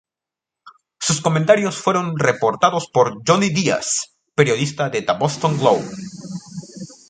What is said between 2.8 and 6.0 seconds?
por Johnny Díaz, periodista de The Boston Globe.